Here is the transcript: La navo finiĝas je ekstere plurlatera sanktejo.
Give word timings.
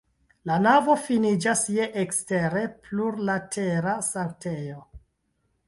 La 0.51 0.55
navo 0.61 0.95
finiĝas 1.01 1.61
je 1.75 1.85
ekstere 2.05 2.65
plurlatera 2.87 3.97
sanktejo. 4.11 4.83